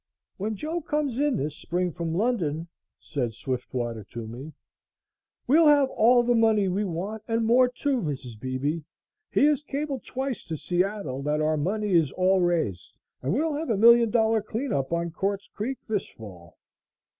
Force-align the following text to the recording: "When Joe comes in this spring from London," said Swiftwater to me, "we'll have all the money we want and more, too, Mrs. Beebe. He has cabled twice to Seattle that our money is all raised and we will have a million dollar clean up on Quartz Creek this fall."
"When 0.37 0.55
Joe 0.55 0.81
comes 0.81 1.19
in 1.19 1.35
this 1.37 1.55
spring 1.55 1.91
from 1.91 2.15
London," 2.15 2.67
said 2.99 3.35
Swiftwater 3.35 4.03
to 4.05 4.25
me, 4.25 4.53
"we'll 5.45 5.67
have 5.67 5.91
all 5.91 6.23
the 6.23 6.33
money 6.33 6.67
we 6.67 6.83
want 6.83 7.21
and 7.27 7.45
more, 7.45 7.67
too, 7.69 8.01
Mrs. 8.01 8.39
Beebe. 8.39 8.81
He 9.31 9.45
has 9.45 9.61
cabled 9.61 10.03
twice 10.03 10.43
to 10.45 10.57
Seattle 10.57 11.21
that 11.21 11.39
our 11.39 11.55
money 11.55 11.93
is 11.93 12.11
all 12.13 12.41
raised 12.41 12.97
and 13.21 13.31
we 13.31 13.41
will 13.41 13.53
have 13.53 13.69
a 13.69 13.77
million 13.77 14.09
dollar 14.09 14.41
clean 14.41 14.73
up 14.73 14.91
on 14.91 15.11
Quartz 15.11 15.47
Creek 15.53 15.77
this 15.87 16.07
fall." 16.09 16.57